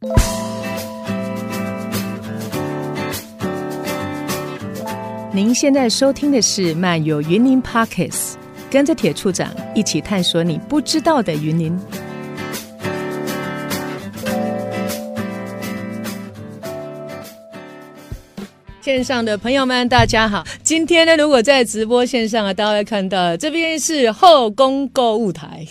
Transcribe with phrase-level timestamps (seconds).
[0.00, 0.12] 您
[5.52, 8.34] 现在收听的是漫游云林 Podcast，
[8.70, 11.76] 跟着铁处长一起探索你不知道的云林。
[18.88, 20.42] 线上的朋友们，大家好！
[20.62, 25.62] 今天呢，如果在直播线上啊，大家会看到这边是后宫购物台。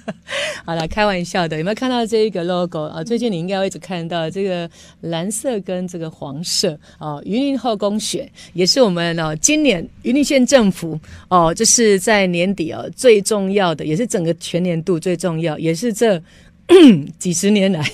[0.64, 3.04] 好了，开玩笑的，有没有看到这一个 logo 啊？
[3.04, 4.68] 最近你应该会一直看到这个
[5.02, 16.18] 蓝色跟这个黄色啊，云林后宫选也是我们哦，今年云林县政府哦，就是在年底哦最重要的，也是整个全年度最重要，也是这。
[17.18, 17.84] 几十年来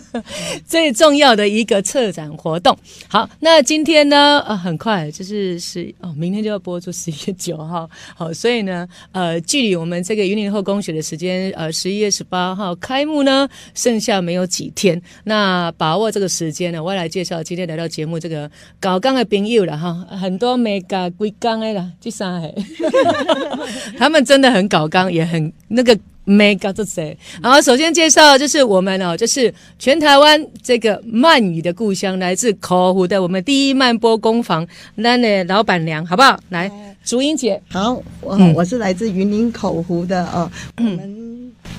[0.66, 2.76] 最重要的一个策展活动。
[3.08, 4.40] 好，那今天呢？
[4.46, 7.88] 呃，很快就是十哦，明天就要播出十一月九号。
[8.14, 15.00] 好，所以呢，呃，距离我们这个云林后宫选的时间，呃，十一月十八号开幕呢，剩下没有几天。
[15.24, 22.54] 那把握这个时间呢，我来介绍今天来到节目这个搞刚的朋友了哈，很多没搞归刚的啦，这三个，
[23.98, 25.98] 他们真的很搞刚，也很那个。
[26.30, 36.38] 没搞这些，然后首先介绍就是我们哦，就是全台湾这个鳗鱼的故乡，来自口湖的我们第一鳗波工坊那的老板娘，好不好？
[36.50, 36.70] 来，
[37.04, 41.29] 竹英姐，好，我、嗯、我是来自云林口湖的哦，我们。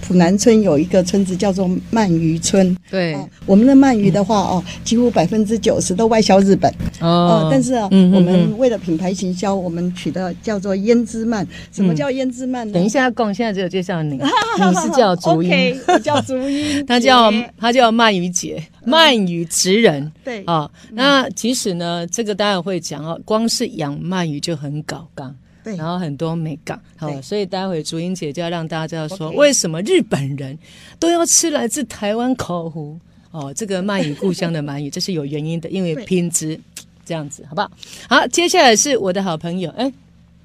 [0.01, 6.71] 埔南村有一个村子叫做鳗鱼村，对，啊、我们的鳗鱼的话哦，几乎百分之九十都外销日本。
[6.99, 11.45] 哦、呃，但是啊，我们为了品牌行销，我们取的叫做胭脂鳗。
[11.71, 12.73] 什么叫胭脂鳗呢？
[12.73, 20.43] 等一下要讲，现在只有介绍你， 你是叫竹英，okay, 我叫竹英， 他叫他叫鳗鱼姐，鳗鱼职人，对。
[20.45, 20.71] 啊、哦。
[20.91, 25.35] 那其实呢，这个当然会讲哦，光是养鳗鱼就很搞刚。
[25.63, 30.57] 对，然后很多美感，好，所以待会竹英姐就要让大家知道说，为什么日本人
[30.99, 32.99] 都要吃来自台湾口湖？
[33.31, 36.59] 哦，这个鳗鱼故乡的鳗鱼，这是有原因的，因为品质
[37.05, 37.71] 这样子，好不好？
[38.09, 39.89] 好，接下来是我的好朋友，哎，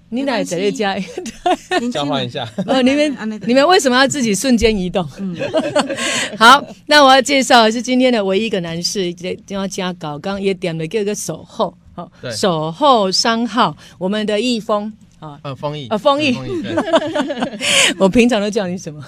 [0.09, 0.97] 你奶在这家？
[1.93, 2.49] 交换一下。
[2.65, 5.05] 哦，你们你们为什么要自己瞬间移动？
[5.19, 5.37] 嗯，
[6.39, 14.93] 好，那我要介绍的是今天的唯一一个男士，今天要加搞刚也点了个个守候，好，守候商号，我们的义丰。
[15.19, 16.37] 啊，呃，丰益，呃，丰毅，
[17.99, 19.03] 我平常都叫你什么？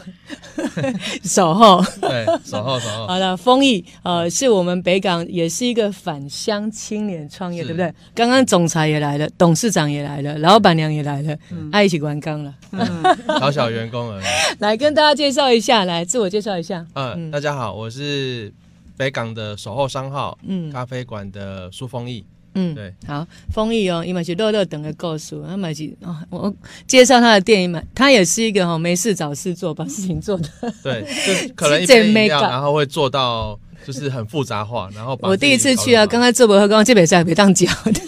[1.23, 3.07] 守候，对，守候，守候。
[3.07, 7.93] 好了，丰毅，呃，是我们北港也是一个返乡青年创业，对不对？
[8.15, 11.37] 刚刚总裁也来了，董事长也来了，老板娘也来了，
[11.73, 12.55] 爱一起玩刚了，
[13.41, 14.25] 小小员工而已。
[14.61, 16.87] 来跟大家介绍一下，来自我介绍一下。
[16.95, 18.51] 嗯，大家好，我是
[18.97, 22.25] 北港的守候商号，嗯，咖啡馆的苏丰益。
[22.59, 26.53] 嗯，对，好，丰毅哦，伊嘛是乐乐等的告诉，他嘛是哦，我
[26.89, 30.49] 介绍他的电影嘛，他也是一个哈、哦，没事找事做，把事情做的，
[30.83, 37.73] 对， 就可能一杯饮料，然后会做到就是很复杂化，然后我第一次去啊，刚刚这博和刚刚这边在别当讲。
[37.85, 38.01] 的，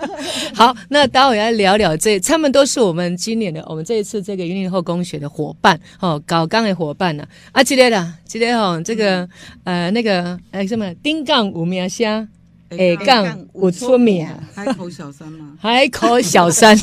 [0.56, 9.28] 好，那待会来聊聊这，他们都是我们今年的，我们这一次这个云林后宫学的伙伴哦，搞刚的伙伴呢，啊，记得啦，记得哦，这个
[9.64, 12.26] 呃那个呃什么丁杠五名虾。
[12.70, 15.56] 哎，杠我出名，海口小三吗？
[15.60, 16.76] 海口小三，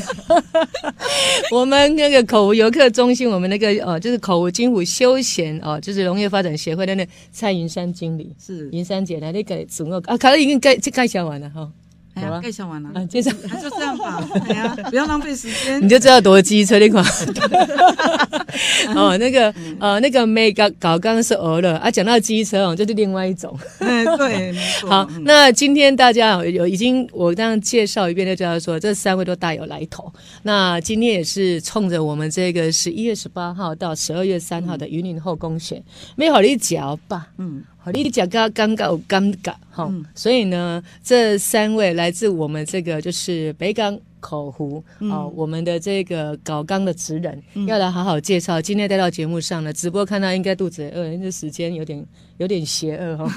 [1.51, 8.69] 我们那个口湖游客中心，我们那个呃，就是口湖金湖休闲哦，就是农业发展协会的那蔡云山经理，是。
[8.72, 11.69] 云山姐来那个总共啊，可能已经盖盖绍完了哈。
[12.15, 17.03] 好啊，介绍完了，啊，介绍还就这样吧， 哎呀，不要浪费时间，你就知道多机车那款。
[18.95, 21.77] 哦，那个呃，那个没搞搞刚刚是鹅了。
[21.79, 23.57] 啊，讲到机车哦，就是另外一种。
[23.79, 24.55] 嗯，对，
[24.87, 30.11] 好，那今天大家有已经我这样介绍一遍，就知道说这三位都大有来头。
[30.43, 35.83] 那今天也是冲着我们这个十一月十八号到十二月三号的云林后宫选，
[36.15, 37.61] 没好你嚼吧，嗯。
[37.94, 48.59] 你讲个尴尬，有尴尬哈，所以呢，这三位来自我们这个就是北港口湖啊、嗯哦，我们的这个搞钢的职人、嗯、要来好好介绍。
[48.59, 52.03] 今天带到节目上了，直播看到应该肚子饿，因为时间有点
[52.38, 53.28] 有点邪恶哈。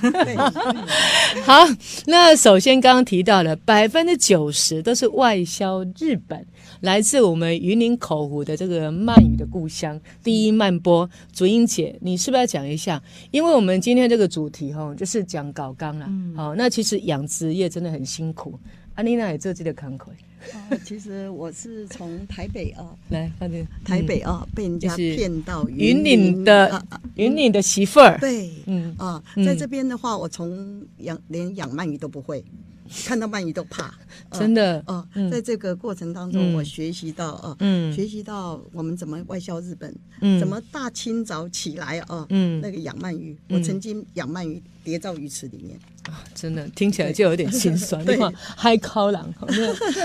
[1.44, 1.66] 好，
[2.06, 6.46] 那首先刚刚提到了百分之九十都是外销日本。
[6.80, 13.02] 来自我们云林口湖的这个鳗鱼的故乡，第一鳗波，竹英姐，你是不是要讲一下？
[13.32, 16.06] 因为我们今天这个主题哈，就是讲搞刚啦。
[16.08, 18.56] 嗯，好，那其实养殖业真的很辛苦。
[18.94, 19.96] 安妮娜也做这个慷
[20.38, 20.78] 慨。
[20.84, 23.30] 其实我是从台北啊来，
[23.84, 28.18] 台北啊被人家骗到云岭的云岭的媳妇儿。
[28.18, 32.44] 对，嗯啊，在这边的话，我从养连养鳗鱼都不会。
[33.04, 33.94] 看到鳗鱼都怕，
[34.32, 34.82] 真的。
[34.86, 48.04] 哦，在这个过程当中，我学习到啊，嗯，学习到我们怎么外销日本，嗯，怎么大清早起来啊，嗯，那个养鳗鱼，我曾经养鳗鱼叠在鱼池里面啊，真的听起来就有点心酸。
[48.04, 48.18] 对，
[48.56, 49.34] 海口人，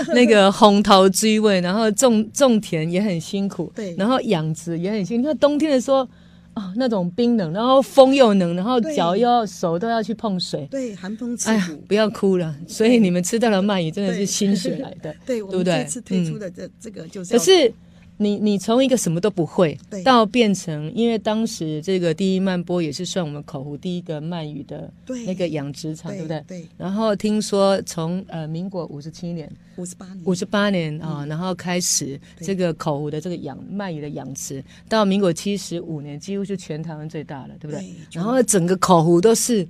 [0.08, 5.28] 那 那个红桃追尾，然后种种田也很辛苦，对，然后养殖也很辛苦。
[5.28, 6.06] 那冬天的时候。
[6.54, 11.50] 啊，那种冰冷，然后风又冷，然后脚又要手都要去碰水，对，寒风刺骨。
[11.50, 12.54] 哎呀，不要哭了。
[12.66, 15.82] 所以你们吃到了鳗鱼真的是心血来的， 对，对不对？
[15.82, 17.32] 这次推出的这这个就是。
[17.36, 17.72] 可是
[18.16, 24.92] 你你从一个什么都不会，到变成，因为当时这个第一鳗波也是算我们口湖第一个鳗鱼的
[25.26, 26.44] 那个养殖场，对不对？
[26.46, 26.68] 对。
[26.78, 29.50] 然后听说从呃民国五十七年。
[29.76, 37.84] 五十八年，五十八年啊，然后开始这个口湖的这个养鳗鱼的养殖，到民国七十五年，几乎是全台湾最大了，对不对？
[38.12, 39.66] 然后整个口湖都是。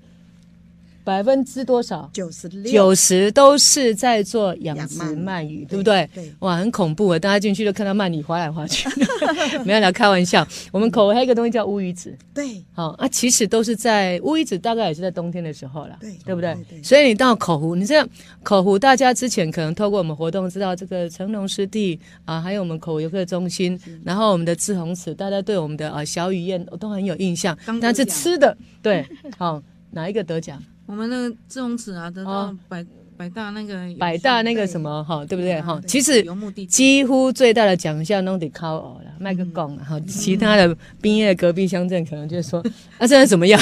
[1.05, 2.09] 百分之多少？
[2.15, 6.09] 九十六，九十都是在做养殖鳗鱼，对不对？
[6.15, 7.19] 对，哇，很恐怖啊！
[7.19, 8.89] 大家进去都看到鳗鱼划来划去，
[9.67, 10.47] 没有来开玩笑。
[10.73, 16.57] 我们口湖还有一个东西叫乌鱼子，对，好啊，其实都是在乌鱼子，大概也是在冬天的时候了，对，对不对？
[16.83, 18.09] 所以你到口湖，你这样
[18.43, 27.57] 口湖，大家之前可能透过我们活动知道这个成龙湿地啊，还有我们口湖游客中心，然后我们的志宏池，大家对我们的啊小雨燕都很有印象。
[27.79, 30.63] 但是吃的，对，好，哪一个得奖？
[30.87, 32.85] 我们那个志宏池啊，得到百
[33.17, 35.81] 百大那个百大那个什么哈，对不对哈？
[35.87, 36.25] 其实
[36.69, 39.99] 几乎最大的奖项都得靠我了，麦克贡哈。
[40.01, 42.59] 其他的滨业隔壁乡镇可能就是说，
[42.99, 43.61] 啊，现在怎么样？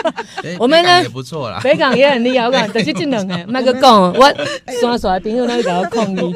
[0.58, 4.34] 我们呢也不错啦，北港也很厉害，我讲都是技能哎， 麦克贡，我
[4.80, 6.34] 刷刷朋友那个抗议。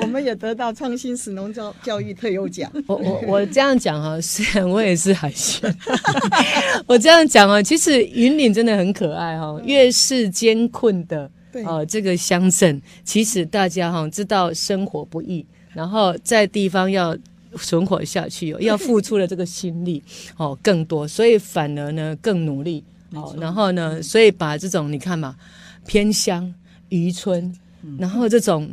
[0.00, 2.70] 我们也得到创新史农教教育特优奖。
[2.88, 5.72] 我我我这样讲哈，虽然我也是海鲜，
[6.86, 11.30] 我这样讲啊，其实云岭真的很可爱哈，越是艰困的。
[11.62, 17.16] 哦、呃，这个乡镇其实大家哈知道生活不易，然后在地方要
[17.56, 20.02] 存活下去， 要付出的这个心力
[20.36, 25.36] 哦更多，所以反而呢更努力哦，然后呢，所以把这种你看嘛，
[25.86, 26.52] 偏乡
[26.88, 27.54] 渔村，
[27.98, 28.68] 然后这种。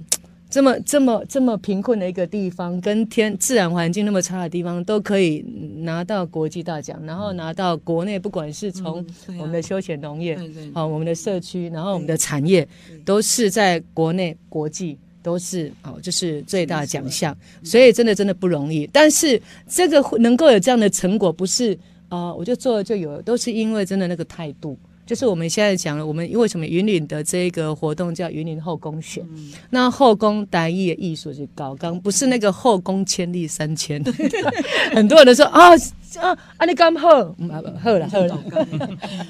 [0.51, 5.39] 这么这么这么贫困的一个地方，跟天自然环境那么差的地方，都可以
[5.77, 9.03] 拿到国际大奖，然后拿到国内，不管是从
[9.39, 10.37] 我们的休闲农业，
[10.73, 12.67] 好，我们的社区，然后我们的产业，
[13.05, 18.85] 都是在国内国际都是哦，就是最大奖项，所以真的真的不容易。
[18.91, 21.73] 但是这个能够有这样的成果，不是
[22.09, 24.77] 啊、呃，我就做了就有，都是因为真的那个态度。
[25.11, 29.21] 就是我们现在讲了，我们为什么云岭的这个活动叫云岭后宫选？
[29.35, 34.01] 嗯、那后宫单一的艺术是高刚，不是那个后宫千里三千。
[34.95, 35.71] 很多人都说啊。
[36.19, 38.09] 啊，啊你刚好，好了好了，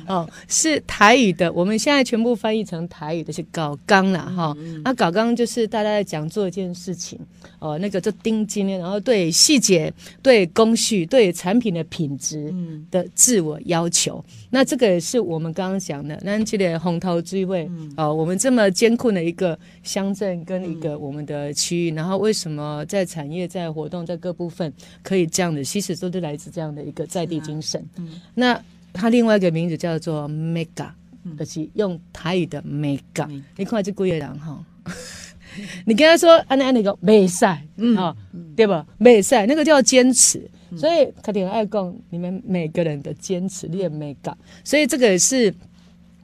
[0.07, 4.55] 哦， 是台语的，我们现在全部翻译成台语的是搞纲了哈。
[4.83, 7.19] 那搞纲就是大家在讲做一件事情，
[7.59, 9.93] 哦，那个就盯紧，然后对细节、
[10.23, 12.53] 对工序、对产品的品质
[12.89, 14.23] 的自我要求。
[14.49, 24.73] 那这个也是我们刚刚讲的，那这里红桃追位哦，我们这么艰困的一个乡镇跟一个我们的区域，然后为什么在产业、在活动、在各部分
[25.03, 26.70] 可以这样的，其实都是来自这样。
[26.73, 28.63] 的一个在地精神，啊嗯、那
[28.93, 30.89] 它另外一个名字叫做 Mega，
[31.37, 33.25] 就是用台语的 Mega。
[33.29, 34.65] 嗯、你看这几个人哈，
[35.85, 38.85] 你跟他说安尼安尼个没赛，嗯，哦嗯、对吧？
[38.97, 40.49] 没赛，那个叫坚持。
[40.71, 44.33] 嗯、所以肯定爱讲你们每个人的坚持，练 Mega。
[44.63, 45.53] 所以这个也是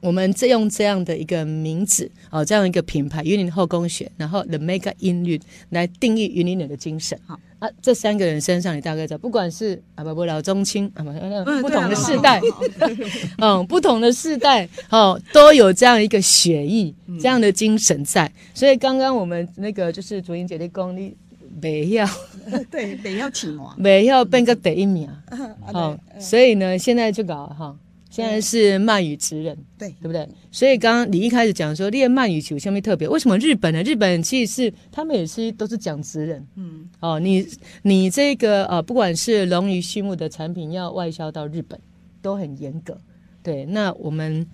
[0.00, 5.40] 我们这用这样的一个名字哦，这样一个品牌云林后宫选，然后 The Mega 音律
[5.70, 7.18] 来定义云林人的精神。
[7.26, 7.38] 好。
[7.58, 12.40] 啊，这三个人身上，你大概知道，不管是啊不不老中青啊不，不同的世代，
[13.38, 18.30] 嗯， 不同的世代，哦，都有这样一个血液，这样的精神在。
[18.54, 21.16] 所以刚刚我们那个就是竹英姐的功力，
[21.60, 22.06] 没要，
[22.70, 25.08] 对，没要起嘛，没要变个第一名，
[25.72, 27.76] 好，所以呢，现在就搞哈。
[28.10, 30.26] 现在是鳗鱼职人，对对不对？
[30.50, 33.06] 所以刚刚你一开始讲说练鳗鱼球下面特别？
[33.06, 33.82] 为什么日本呢？
[33.82, 37.46] 日本其实是他们也是都是讲职人，嗯，哦，你
[37.82, 41.78] 你这个呃，不管是龙鱼畜牧的产品要外销到日本，
[42.22, 42.98] 都很严格。
[43.42, 44.46] 对，那我们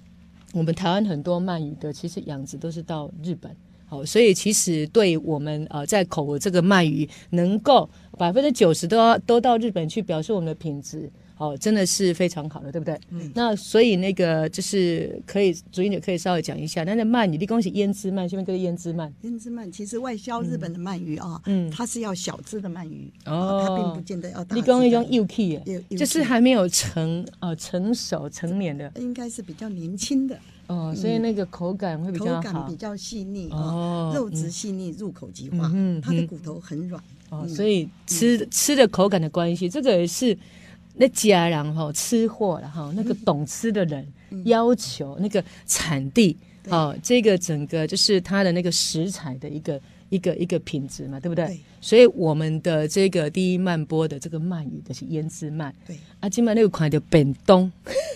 [0.53, 3.55] 我们台湾很多鳗鱼的其实养殖都是到日本，
[3.87, 11.09] 好、哦，所以其实对我们呃在口湖这个鳗鱼能够百分之九十都要都到日本去表示我们的品质。
[11.37, 12.99] 哦，真的是非常好的，对不对？
[13.11, 13.31] 嗯。
[13.35, 19.11] 那所以那个就是可以，主音姐可以稍微讲一下，那那鳗鱼，你恭喜胭脂鳗，下面跟胭脂鳗。
[19.23, 24.55] 胭脂鳗其实外销日本的鳗鱼啊，嗯，它是要小只的鳗鱼哦，它并不见得要大。
[24.55, 25.61] 你讲那种幼齿，
[25.97, 30.39] 就是还没有成呃成熟成年的，应该是比较年轻的
[30.69, 40.39] 哦，所以那个口感会比较好，口感比较细腻哦，肉质细腻，入口即化，嗯，它的骨头很软哦，所以吃吃的口感的关系，这个也是。
[40.95, 44.07] 那家人哈吃货了哈，那个懂吃的人
[44.45, 46.37] 要求那个产地
[46.69, 49.81] 哦，这个整个就是它的那个食材的一个
[50.11, 51.47] 一个一个品质嘛，对不对？
[51.47, 57.71] 对，所以我们的这个第一慢波的这个鳗鱼的是胭脂鳗，对啊，今晚那个款叫本东，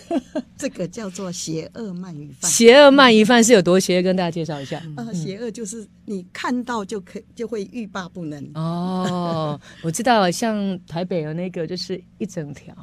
[0.57, 2.49] 这个叫做邪恶鳗鱼饭。
[2.49, 4.01] 邪恶鳗鱼饭是有多邪恶？
[4.01, 4.81] 跟大家介绍一下。
[4.95, 8.49] 啊，邪恶就是你看到就可就会欲罢不能。
[8.53, 12.73] 哦， 我知道，像台北有那个就是一整条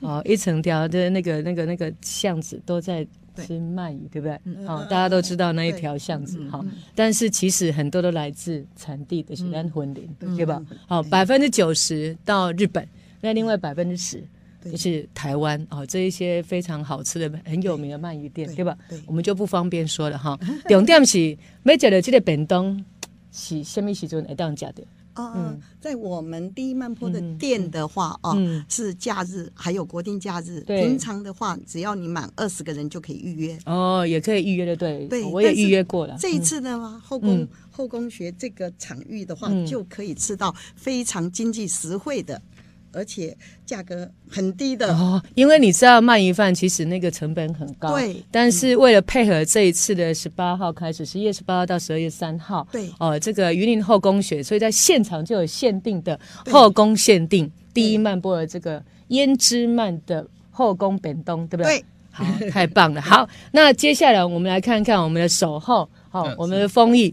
[0.00, 3.06] 哦，一整条的那个那个那个巷子都在。
[3.36, 4.66] 吃鳗鱼，对不对？
[4.66, 6.64] 好，大家都知道那一条巷子哈。
[6.94, 10.62] 但是其实很多都来自产地的是安婚林，对吧？
[10.86, 12.86] 好，百分之九十到日本，
[13.20, 14.22] 那另外百分之十
[14.70, 18.76] 就是台湾哦，这一些非常好吃的、很有名的鳗鱼店，对吧？
[19.06, 20.38] 我们就不方便说了哈。
[20.68, 22.84] 重点是每家的这个便当
[23.32, 24.82] 是什么时阵会当家的？
[25.14, 28.34] 哦，嗯，在我们第一慢坡的店的话，啊，
[28.68, 30.60] 是假日还有国定假日。
[30.66, 33.58] 平常的话，只要你满二十个人就可以预约。
[33.66, 35.06] 哦，也可以预约的，对。
[35.06, 36.16] 对，我也预约过了。
[36.18, 42.40] 这一次的话，后宫后宫学这个场域的话，就可以吃到非常经济实惠的。
[42.94, 43.36] 而且
[43.66, 48.22] 价格很低的哦，因为你知道鳗鱼饭其实那个成本很高，对。
[48.30, 56.18] 但是为了配合这一次的十八号开始，十一月十八号到十二月三号，对哦，这个云林后宫雪，所以在现场就有限定的
[56.50, 61.78] 后宫限定第一曼波的这个胭脂鳗的后宫本东，对不对？
[61.78, 63.02] 对，好，太棒了。
[63.02, 67.12] 好，那接下来我们来看看我们的守候，好， 我们的丰毅。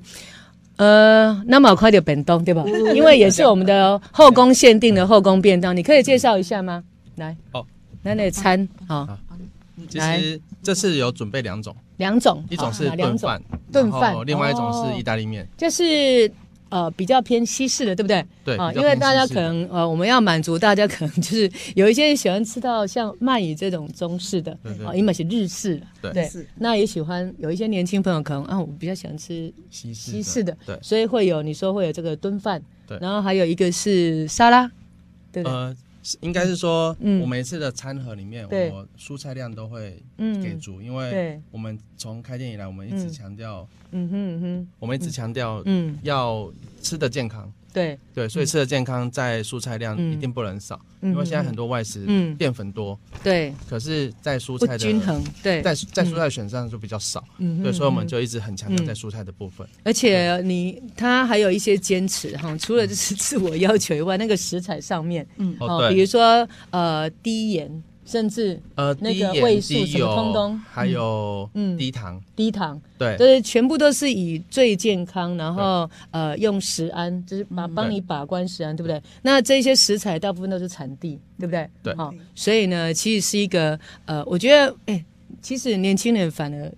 [0.78, 2.64] 呃，那么快就本东对吧？
[2.96, 6.84] 因为也是我们的后宫限定的后宫便当，你可以介绍一下吗？
[7.16, 7.66] 来，哦，
[8.04, 9.08] 那那餐好。
[9.90, 16.32] 其实这次有准备两种，两种，一种是炖饭，炖饭，另外一种是意大利面，就是。
[16.72, 18.26] 呃，比较偏西式的，对不对？
[18.44, 24.52] 对啊，因为大家可能呃，我们要满足大家，可能就是 有一些人喜欢吃到像鳗鱼这种中式的，
[24.86, 34.72] 啊，因为是日式的，对，那也喜欢有一些年轻朋友可能啊，我比较喜欢吃西西式的，对，所以会有你说会有这个炖饭，对，然后还有一个是沙拉，
[35.32, 35.52] 对对。
[36.22, 47.52] 应该是说，我每次的餐盒里面，我蔬菜量都会给足，因为我们从开店以来，我们一直强调，嗯哼哼，我们一直强调，嗯，要吃的健康。
[47.74, 47.98] 对。
[48.14, 59.66] 对，所以吃的健康，在蔬菜量一定不能少，因为现在很多外食，嗯，淀粉多，对，可是，在蔬菜的均衡，对，在在蔬菜选上就比较少，嗯，对，所以我们就一直很强调在蔬菜的部分。
[59.84, 67.84] 而且你他还有一些坚持哈，除了就是自我要求以外，那个食材上面，嗯，哦，比如说呃低盐。
[68.06, 71.78] 甚至呃，那个味素什么通通，还有嗯。
[71.78, 72.82] 低糖，低糖。
[72.98, 79.02] 对，就是全部都是以最健康，然后呃用食安，就是把帮你把关食安，对不对？
[79.22, 81.70] 那这些食材大部分都是产地，对不对？
[81.84, 85.04] 对，好，所以呢，其实是一个呃，我觉得哎，
[85.42, 86.72] 其实年轻人反而。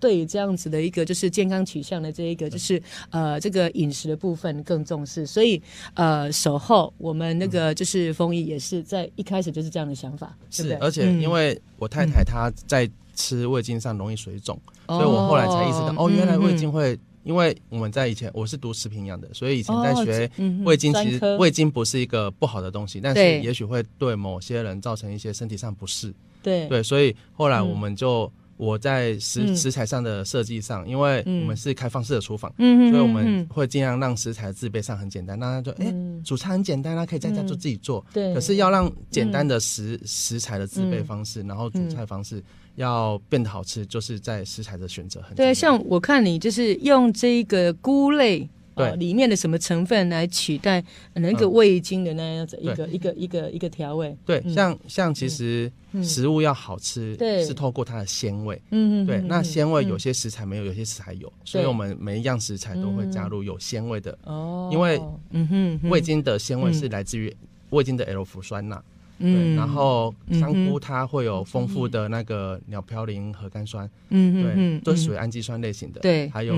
[0.00, 5.60] 对于这样子的一个就是健康取向的这一个就是呃这个饮食的部分更重视，所以
[5.94, 10.68] 呃守候我们那个就是丰毅也是在一开始就是这样的想法，是，对？
[10.70, 20.30] 对而且因为我太太她在吃味精上容易水肿，嗯、所以我后来才意识到哦，哦原来味精会，嗯、因为我们在以前我是读食品营养的，所以以前在学
[20.64, 26.68] 味精，其实味精不是一个不好的东西，但是也许会对某些人造成一些身体上不适，对。
[26.68, 28.30] 对，所以后来我们就。
[28.58, 35.38] 嗯我在食食材上的设计上，因为我们是开放式的厨房，所以我们会尽量让食材制备上很简单。
[35.38, 38.04] 那就哎，煮菜很简单，啊可以在家就自己做。
[38.12, 38.34] 对。
[38.34, 42.42] 可是要让简单的食食材的制备方式，然后煮菜方式
[42.74, 45.36] 要变得好吃，就是在食材的选择很。
[45.36, 48.48] 对，像我看你就是用这个菇类。
[48.78, 50.82] 对，里面的什么成分来取代
[51.14, 54.16] 那个味精的那样子一个一个一个一个调味？
[54.24, 55.70] 对，像像其实
[56.02, 58.60] 食物要好吃，是透过它的鲜味。
[58.70, 64.16] 嗯嗯，对，那鲜味有些食材没有，有些食材有，所以我们每一样食材都会加入有鲜味的。
[64.24, 67.34] 哦，因为嗯哼，味精的鲜味是来自于
[67.70, 68.82] 味精的 L 氟酸钠。
[69.18, 76.00] 对，然后香菇它会有丰富的那个鸟嘌呤核苷酸，嗯对，都属于氨基酸类型的。
[76.00, 76.54] 对，还有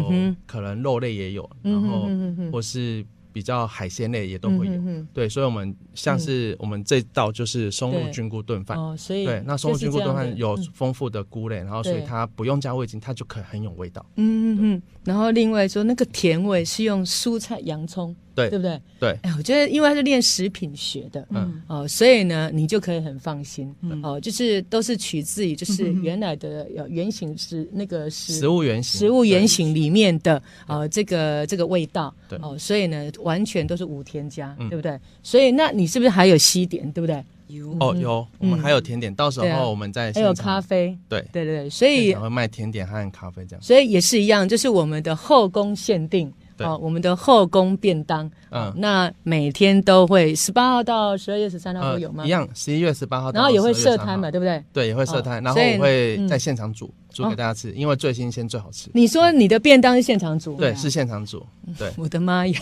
[0.46, 2.08] 可能肉类也有，然后
[2.52, 4.72] 或是比比较海鲜类也都会有。
[5.14, 8.76] 对，所以我们像是我们这道就是松露菌菇炖饭。
[8.76, 14.04] 哦，所以对，那松露菌菇炖饭有丰富的菇类，然后所以它不用加味精，它就可以很有味道。
[14.16, 14.82] 嗯嗯嗯。
[15.04, 18.14] 然后另外说那个甜味是用蔬菜洋葱。
[18.40, 18.80] 对，对不对？
[18.98, 34.98] 对，哎，我觉得因为他是练食品学的，嗯，哦，所以呢，你就可以很放心，哦，就是都是取自于就是原来的原型是那个食物原型，食物原型里面的呃这个这个味道，对，哦，所以呢，完全都是无添加，对不对？
[35.22, 37.24] 所以那你是不是还有西点，对不对？
[37.48, 41.24] 有哦，有，我们还有甜点，到时候我们再还有咖啡，对。
[41.32, 46.32] 对对，所以会卖甜点和咖啡这样，所以也是一样，就是我们的后宫限定。
[46.64, 52.24] 哦，我们的后宫便当，嗯，那每天都会十八号到十二月十三号会有吗？
[52.24, 54.62] 一样，十一月十八号，然后也会设摊嘛，对不对？
[54.72, 58.88] 对，也会设摊，然后我会在现场煮，煮给大家吃，因为最新鲜最好吃。
[58.94, 60.56] 你说你的便当是现场煮？
[60.56, 61.44] 对，是现场煮。
[61.78, 62.60] 对， 我的妈呀！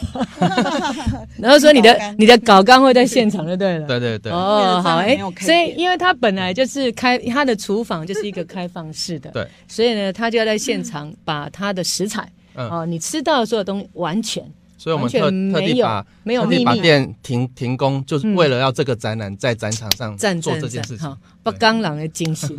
[1.38, 3.86] 然后说你的 你的搞刚会在现场就对了。
[3.86, 4.32] 对对对。
[4.32, 12.30] 哦，好哎，所以因为他本来就是开他的厨房就是一个开放式的，对，所以呢，他就要在现场把他的食材。
[12.58, 14.42] 哦，你吃到的所有东西完全，
[14.76, 15.20] 所以我们特
[15.52, 21.16] 特地把没有特地把店停停工，就是为了要这个展览在展场上做这件事情。
[21.42, 22.54] 把刚朗的惊喜，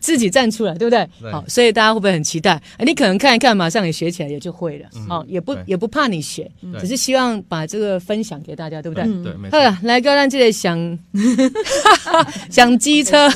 [0.00, 1.06] 自己站出来，对不对？
[1.30, 2.58] 好，所以大家会不会很期待？
[2.78, 4.88] 你可能看一看，马上也学起来，也就会了。
[5.10, 9.04] 哦，也不也不怕你学，只是希望把这个分享给大家，对不对？
[9.22, 9.58] 对，没错。
[9.82, 10.98] 来，哥，让这里想
[12.48, 13.28] 想机车，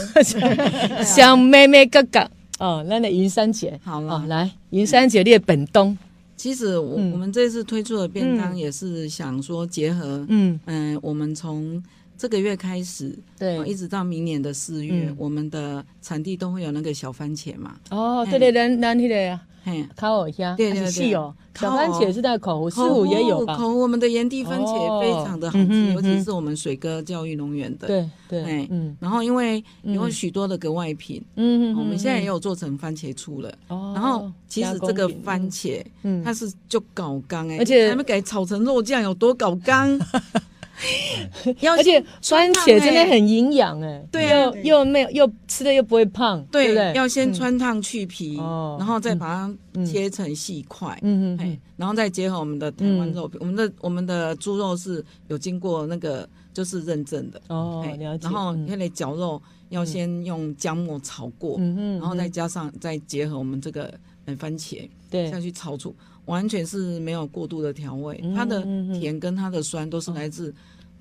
[1.05, 2.27] 想妹妹哥哥。
[2.59, 5.97] 哦，那那云三姐，好了，来云三姐列本东。
[6.37, 11.83] 其实我我们这次推出的便当也是想说结合，嗯嗯，我们从
[12.19, 17.77] 这个月开始，对，一直到明年的四月，我们的产地都会有那个小番茄嘛。
[17.91, 19.41] 哦，对对，咱咱那个。
[19.65, 23.57] 嘿，烤藕虾，对对对，哦，小番茄是带口湖，四湖也有吧？
[23.57, 27.89] 口湖我们的炎帝番茄非常的好吃，尤其是我们水哥教育农园的。
[27.89, 33.51] 对对，嗯，然后因为有许多的格外品，嗯，我们现在也有做成番茄醋了。
[33.69, 36.23] 哦，然后其实这个番茄，嗯。
[36.23, 39.99] 它是就搞干哎，而且他们给炒成肉酱，有多搞刚。
[41.77, 48.37] 而且番茄真的很营养哎，对啊，又没有又吃的又不会胖，对，要先穿烫去皮，
[48.79, 49.27] 然后再把
[49.75, 58.25] 它切成细块，嗯嗯，然后再结合我们的台湾肉皮，我们的我们的猪肉是有经过那个就是认证的哦，了解。
[58.25, 59.41] 然后那里绞肉
[59.71, 63.93] 要先用姜末炒过，嗯嗯，然后再加上再结合我们这个
[64.39, 65.95] 番茄，对，下去炒煮。
[66.27, 68.63] 完全是没有过度的调味，它的
[68.99, 70.55] 甜跟它的酸都是来自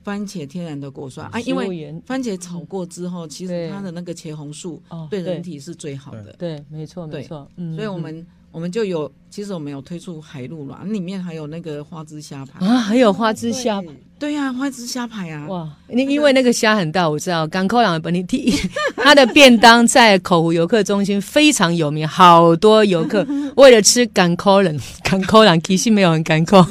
[0.04, 1.40] 番茄天然的果酸啊。
[1.42, 6.34] 因为番茄炒过之后，其实它的那个茄红素对人体是最好的。
[6.38, 7.50] 对，没错，没错。
[7.76, 13.88] 所以我们我们就有，其实我们有推出海陆卵，里面还有那个花枝虾排啊，还有花枝虾排。
[14.20, 15.48] 对呀，花枝虾排啊！
[15.48, 17.46] 哇，你因为那个虾很大，我知道。
[17.48, 18.54] 港口人本地第
[18.96, 23.26] 他的便当在口湖游客中心非常有名，好多游客
[23.58, 26.64] 为了吃港口人，港口人其实没有很港口，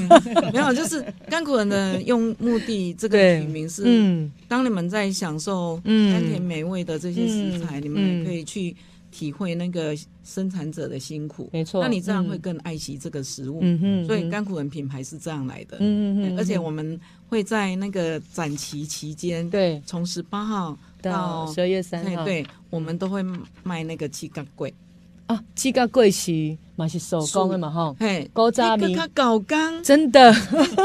[0.52, 8.74] 没有，就是港口人的用目的，这个取名是，嗯，当你们在享受甘甜美味的这些食材，你们也可以去。
[9.12, 13.60] 体会那个生产者的辛苦，没错，那你这样会更爱惜这个食物。
[13.62, 13.78] 嗯。
[13.78, 15.78] 哼，所以甘苦人品牌是这样来的。
[16.36, 16.98] 而且我们
[17.28, 23.22] 会在那个展期期间，对，从十八号到十二月三号，对，我们都会
[23.62, 24.72] 卖那个七角粿
[25.32, 30.34] 啊，七角粿是嘛是手工的嘛哈，嘿，古早味，他搞刚，真的，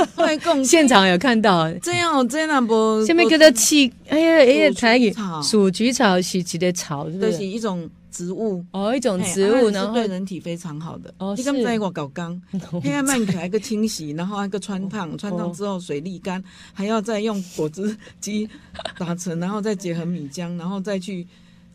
[0.64, 7.46] 现场有看到，这样这样不，下面叫做气，哎呀哎呀，台语鼠菊草是一个草，这是？
[7.46, 7.90] 一种。
[8.10, 8.66] 植物。
[8.72, 11.14] 哦，一种植物，然后对人体非常好的。
[11.20, 12.42] 哦，你刚才我搞缸，
[12.82, 18.50] 黑暗慢起来一个清洗，然后一个穿烫，穿烫之后水沥干，还要再用果汁机
[18.98, 21.28] 打成，然后再结合米浆，然后再去，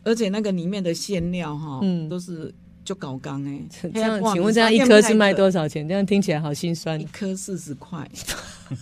[0.03, 2.53] 而且那个里面的馅料哈，都是
[2.83, 3.59] 就搞缸哎。
[3.93, 5.87] 这样，请问这样一颗是卖多少钱？
[5.87, 6.99] 这样听起来好心酸。
[6.99, 8.07] 一颗四十块，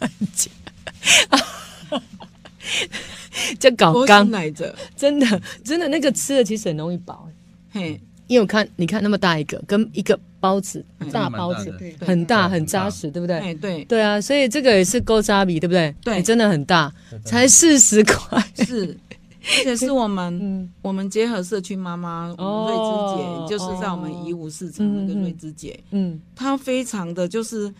[3.59, 7.27] 叫搞缸来着，真的真的那个吃的其实很容易饱。
[7.71, 13.37] 嘿，因为我看你看那么大一个，跟一个包子大包子很大很扎实，对不对？
[13.39, 15.93] 哎，对对啊，所以这个也是勾扎比，对不对？
[16.03, 16.91] 对，真的很大，
[17.25, 18.43] 才四十块。
[18.65, 18.97] 是，
[19.43, 27.73] 而且是我们我们结合社区妈妈瑞芝姐，就是在我们义乌市场那个瑞芝姐，嗯，她非常的就是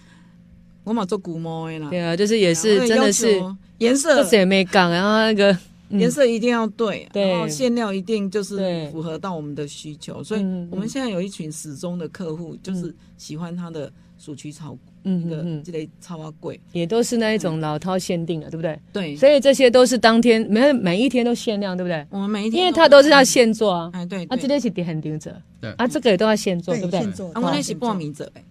[0.84, 3.42] 我嘛做古猫的啦，对啊，就是也是真的是
[3.78, 5.58] 颜色，这也没讲，然后那个。
[5.94, 10.24] 颜色一定要对，然后馅料一定就是符合到我们的需求。
[10.24, 10.40] 所以
[10.72, 13.92] 我们现在有一群始终的客户，就是喜欢它的
[14.22, 14.78] 鼠曲草。
[15.04, 18.80] 嗯嗯，这类超啊贵，也都是那一种老套限定的，对不对？
[18.94, 22.06] 对，所以这些都是当天每每一天都限量，对不对？
[22.12, 23.90] 我们每一天，因为它都是要现做啊。
[23.94, 27.00] 哎，对，啊，这里是点很顶折，对，啊，这个也都要现做，对不对？
[27.00, 28.44] 现做，啊，我那是报名者哎。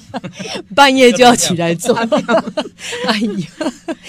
[0.74, 1.94] 半夜就要起来做，
[3.06, 3.46] 哎呀，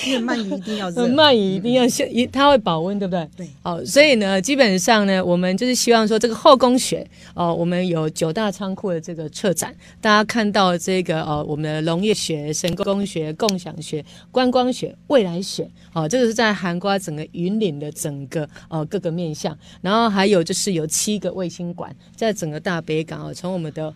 [0.06, 3.28] 因为鳗鱼一定要热，鳗鱼一定要先一，它会保温，对不对？
[3.36, 23.94] 对，好，所以呢，基本上呢，我们就是希望说，这个后宫学哦，我们有九大仓库的这个策展，大家看到这个哦，我们的农业学、神工学、共享学、观光学、未来学，哦，这个是在涵盖整个云岭的整个哦各个面向，然后还有就是有七个卫星馆，在整个大北港哦，从我们的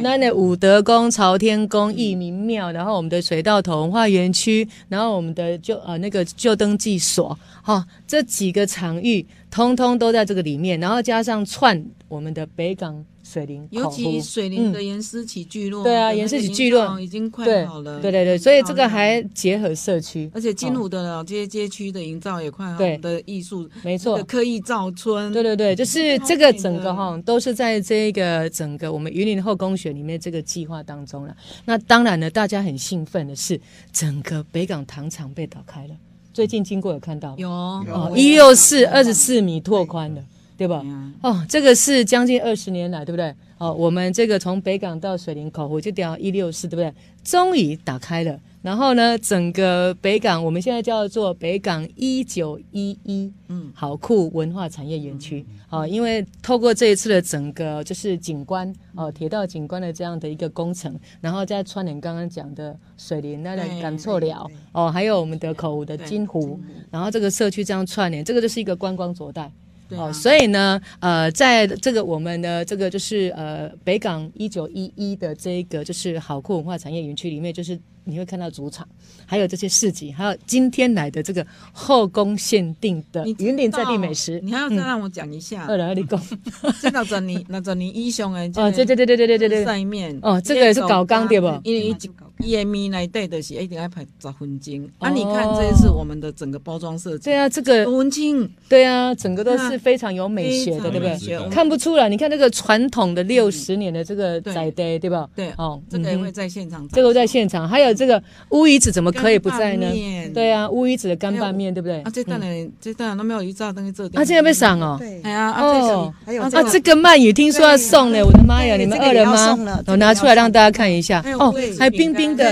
[0.00, 0.91] 那那五德宫。
[0.94, 13.02] 宫朝天宫、义民庙，然后我们的水稻头文化园区，然后我们的旧呃那个旧登记所，哈、这几个场域通通都在这个里面，然后加上串我们的北港。
[13.32, 17.00] 水林，尤其水林的盐湿起聚落，对啊，盐湿起聚落。
[17.00, 31.34] 已经快好了，对对对，所以这个还结合社区，而且金湖的老街街区的营造也快好，对的艺术，没错，刻意造村，对对对，就是这个整个哈，都是在这个整个我们云林后宫学里面这个计划当中了。
[31.64, 33.58] 那当然呢，大家很兴奋的是，
[33.92, 35.94] 整个北港糖厂被打开了，
[36.34, 37.48] 最近经过有看到，有。
[37.50, 40.22] 哦，一六四二十四米拓宽的。
[40.62, 40.84] 对吧？
[41.22, 43.34] 哦，这个是将近二十年来，对不对？
[43.58, 46.92] 哦，我们这个从北港到水林口湖就掉一六四，对不对？
[47.24, 48.38] 终于打开了。
[48.60, 55.44] 然后呢，整个北港我们现在叫做北港一九一一，嗯，好酷文化产业园区。
[55.68, 69.50] 好、因为透过这一次的整个就是景观哦，铁道景观的这样的一个工程，然后再串联刚刚讲的水林那个感错寮哦，还有我们的口湖的金湖，然后这个社区这样串联，这个就是一个观光着带。
[69.96, 78.86] 哦，所以呢，呃，在这个我们的这个就是呃北港一九一一的这个就是好酷文化产业园区里面，就是你会看到主场，
[79.26, 84.40] 还有这些市集，还有今天来的这个后宫限定的云林在地美食。
[84.42, 85.66] 你还要再让我讲一下。
[85.66, 86.20] 二零二零宫，
[86.80, 91.46] 这那阵你那阵你英雄哎，哦，对对对对对对对对，上一面哦，这个也是搞纲对不？
[91.64, 91.94] 因为一
[92.38, 94.88] 一 m 来对的是一定要排十分钟。
[94.98, 101.48] 啊，你看这一次我们的整个包装设计，对啊，这个文青，对啊，整个都是非常有美学的，对不对？
[101.50, 105.28] 看不出来，你看这个传统的六十年的这个仔爹，对吧？
[105.34, 109.86] 对，哦，这个也会在现场，这个在现场，还有这个乌鱼子怎么可以不在呢？
[110.34, 112.00] 对啊，乌鱼子的干拌面，对不对？
[112.02, 114.06] 啊，这当然，这当然都没有一炸东西做。
[114.14, 114.96] 啊，这个被赏哦。
[114.98, 119.82] 对，哎呀，哦，还有啊，这个鳗鱼听说要送呢，我的妈呀，你们饿了吗？
[119.86, 121.22] 我拿出来让大家看一下。
[121.38, 122.44] 哦，还冰冰的。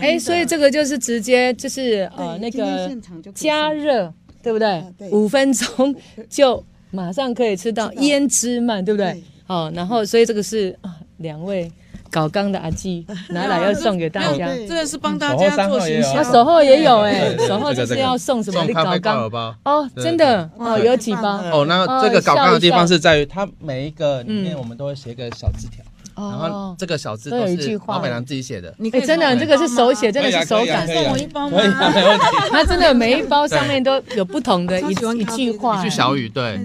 [0.00, 2.90] 哎，所以这个就是直接就是呃那个
[3.34, 4.12] 加热，
[4.42, 4.82] 对不对？
[5.10, 5.94] 五分钟
[6.28, 9.22] 就马上可以吃到胭脂鳗，对不对？
[9.46, 11.70] 好，然后所以这个是啊两位。
[12.10, 16.22] 搞钢的阿基拿来要送给大家，这个是帮大家做形象。
[16.24, 18.64] 守候也有哎，守候就是要送什么？
[18.72, 19.28] 搞钢
[19.64, 21.64] 哦，真的哦，有几包哦。
[21.66, 25.84] 那这个搞钢的地方是在于，它每一个里面我们都会写一个小字条。
[26.16, 30.86] 然后这个小字都是老板娘自己写的，你哎，真的，这个是手写，真的是手感。
[30.86, 31.58] 送我一包吗？
[31.58, 32.24] 可以，没问题。
[32.50, 36.28] 它 真的每一包上面都有不同的一 一句话，一句小语。
[36.28, 36.60] 对，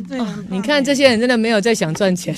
[0.50, 2.36] 你看这些人真的没有在想赚钱，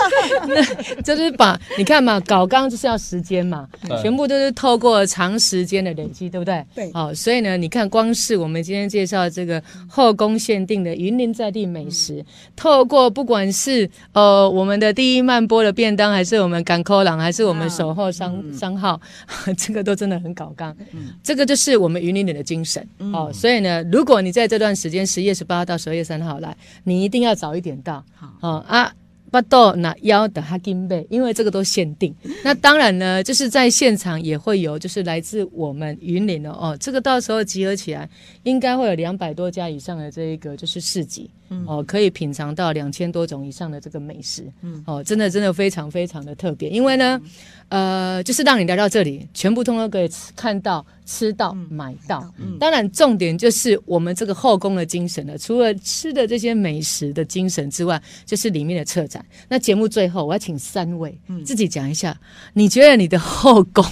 [0.46, 3.66] 那就是把你看嘛，搞刚就是要时间嘛，
[4.02, 6.62] 全部都是透过长时间的累积，对不对？
[6.74, 6.92] 对。
[6.92, 12.22] 好，所以呢，你看光是我们今天介绍这个后宫限定的云林在地美食，
[12.54, 16.49] 透过不管是呃我们的第一慢波的便当，还是我们。
[16.50, 19.00] 我们港口朗还是我们守候商商号，
[19.56, 20.76] 这个都真的很搞刚。
[21.22, 23.30] 这个就是我们云林人的精神哦。
[23.32, 28.04] 所以呢，如果你在这段时间十月十八到十二月三号来，你一定要早一点到。
[28.40, 28.92] 好啊。
[29.30, 32.14] 不到那腰的哈金贝，因为这个都限定。
[32.42, 36.76] 那当然呢，就是在现场也会有，就是来自我们云林的哦。
[36.80, 38.08] 这个到时候集合起来，
[38.42, 41.30] 应该会有两百多家以上的这一个就是市集，
[41.66, 44.44] 哦，可以品尝到两千多种以上的这个美食，
[44.86, 46.68] 哦，真的真的非常非常的特别。
[46.68, 47.20] 因为呢，
[47.68, 50.84] 呃，就是让你来到这里，全部通通可以看到。
[51.06, 55.36] 吃到买到，当然重点就是我们这个后宫的精神了。
[55.36, 59.19] 除了吃的这些美食的精神之外，就是里面的策展。
[59.48, 62.20] 那节目最后，我要请三位自己讲一下，
[62.54, 63.84] 你觉得你的后宫，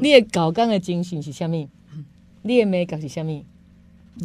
[0.00, 1.68] 你的搞纲的精神是什么？
[2.42, 3.42] 你的美感是什么？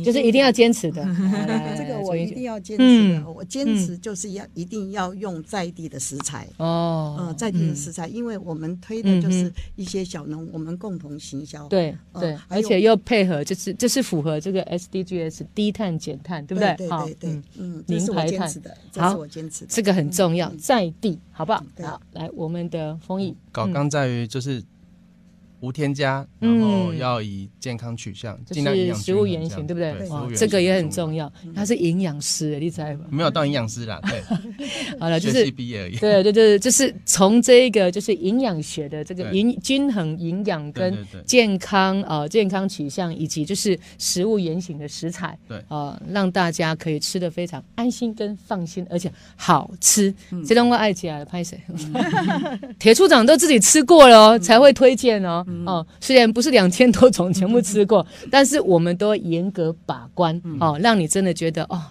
[0.03, 1.03] 就是一定要坚持的。
[1.77, 16.75] 这个我一定要坚持的，我坚持就是要一定要用在地的食材哦，嗯，在地的食材，因为我们推的就是一些小农，我们共同行销，对对，而且又配合，就是这是符合这个 SDGs 低碳减碳，对不对？
[16.77, 21.63] 对对对，嗯，零排碳的，这是，我坚持的，这个很重要，在地，好不好？
[21.81, 24.63] 好，来我们的丰毅，搞刚在于就是。
[25.63, 29.93] 无添加，然后要以健康取向，尽量食物原型，对不对？
[30.09, 31.31] 哇，这个也很重要。
[31.55, 33.05] 他是营养师，你猜吧？
[33.09, 34.21] 没有当营养师啦，对。
[34.99, 35.95] 好了，就是毕业而已。
[35.95, 40.93] 对对对，就是从这一个就是营养学的这个营均衡营养跟
[41.25, 50.13] 健康啊健康取向，以及就是食物原型的食材，对啊，让大家可以吃得非常安心跟放心，而且好吃。
[50.45, 51.57] 这东西爱起来了，拍谁？
[52.77, 55.45] 铁处长都自己吃过了哦，才会推荐哦。
[55.65, 61.81] 哦，虽然不是两千多种全部吃过， 但是我们都严格把关哦，让你真的觉得哦，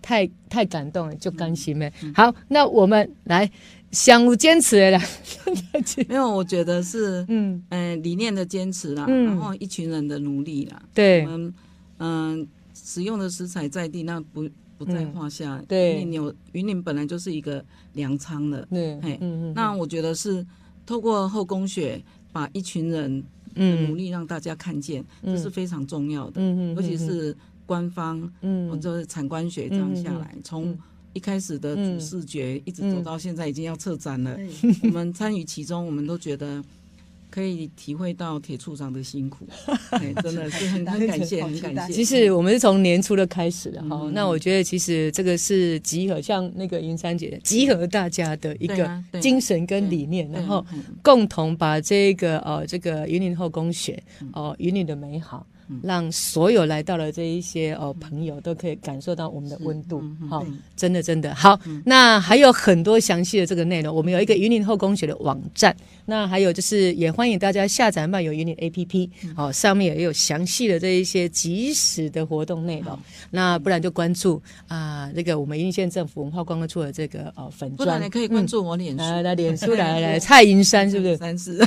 [0.00, 1.92] 太太感动了，就甘心呗。
[2.14, 3.50] 好，那我们来
[3.90, 5.02] 想坚持的啦，
[6.08, 10.82] 没有，我觉得是嗯嗯、呃、理念的坚持啦，嗯、然后一群人的努力啦。
[10.94, 11.54] 对，我们
[11.98, 15.56] 嗯、呃、使用的食材在地，那不不在话下。
[15.56, 20.44] 嗯、对，云林有云林本来就是一个粮仓的，对，嘿嗯嗯，那我觉得是
[20.84, 22.00] 透过后宫学。
[22.36, 26.38] 把一群人嗯努力让大家看见，嗯、这是非常重要的。
[26.42, 30.78] 嗯嗯，尤其是官方，嗯，或者产官学这样下来，从、嗯、
[31.14, 34.36] 一开始的主视觉，嗯、一直走到现在已经要撤展了。
[34.36, 34.50] 嗯、
[34.82, 36.62] 我们参与其中，我们都觉得。
[37.30, 39.46] 可以体会到铁处长的辛苦，
[40.22, 41.92] 真的是很很感谢，很感谢。
[41.92, 50.64] 其实我们是从年初的开始的哈，那我觉得其实这个是集合，像那个云山姐集合大家的一个精神跟理念，然后
[51.02, 55.46] 共同把这个呃这个云林后宫学哦云林的美好。
[55.82, 60.44] 让所有来到了这一些哦朋友都可以感受到我们的温度，好，
[60.76, 61.34] 真的真的。
[61.34, 61.58] 好。
[61.84, 65.74] 那还有很多详细的这个内容，我们有一个云林后宫学的网站，
[66.04, 72.98] 那还有就是也欢迎大家下载漫游云林 APP，哦，上面也有详细的这一些即时的活动内容。
[73.30, 81.16] 那不然就关注啊，这个我们云林县政府文化观光处的这个哦粉专，不然你可以关注我脸书，来来脸书来来 蔡银山是不是？
[81.16, 81.58] 三四，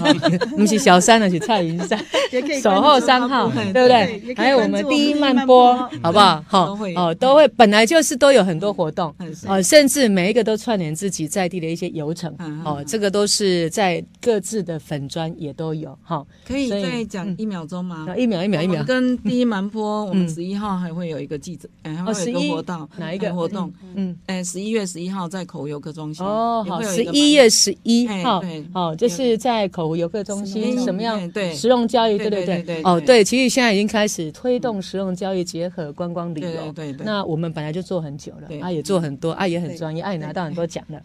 [0.56, 2.00] 不是小三了，是蔡银山，
[2.32, 3.89] 也可以守候三号，对。
[3.90, 6.44] 对，还有我们第一慢播，好不好？
[6.48, 9.14] 好哦，都会本来就是都有很多活动
[9.48, 16.26] 哦，甚至每一个都串联自己在地的一些游程哦，这个都是在各自的粉砖也都有哈。
[16.48, 18.06] 可以再讲一秒钟吗？
[18.18, 18.84] 一秒一秒一秒。
[18.84, 23.72] 跟第一慢播，我们十一号还会有一个记者，还会有一个活动，哪一个活动？
[23.96, 28.42] 嗯，哎，十一月十一号在口湖游客中心哦，好，十一月十一号，
[28.74, 31.30] 好，就是在口湖游客中心，什么样？
[31.32, 34.32] 对，实用教育，对对对对，哦，对，其实现在已经开始。
[34.32, 37.06] 推动实用教育结合观光旅游，对对对。
[37.06, 41.02] 那我们本来就做很久了，啊也做很多，啊也很专业，啊也拿到很多奖了。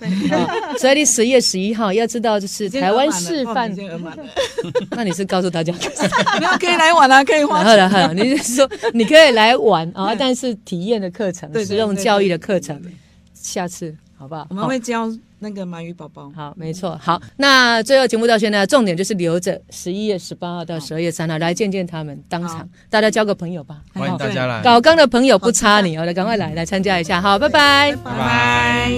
[0.79, 3.75] 所以你十月十一号要知道，就是台湾示范。
[4.91, 5.73] 那你是告诉大家，
[6.39, 7.65] 没有可以来玩啊，可以玩。
[7.65, 12.81] 好了好了，你是说你可以来玩啊，但是体验的课程，实用教育的课程，
[13.35, 14.47] 下次好不好？
[14.49, 15.11] 我们会教。
[15.41, 17.21] 那个鳗鱼宝宝，好，没错，好。
[17.37, 23.83] 那最后节目到现在，重点就是留着十一月十八号到十二月三号来见见他们，当场大家交个朋友吧。
[23.93, 27.21] 欢迎大家来，搞刚的朋友不差你，好的，赶快来来参加一下。
[27.21, 28.91] 好，拜拜，拜拜。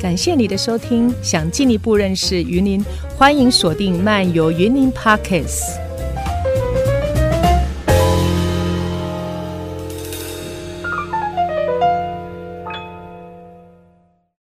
[0.00, 2.84] 感谢你的收听，想进一步认识云林，
[3.16, 5.83] 欢迎锁定漫游云林 Podcast。